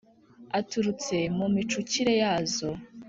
aturutse 0.59 1.15
mu 1.37 1.45
micukire 1.55 2.13
ya 2.21 2.33
zo 2.53 2.71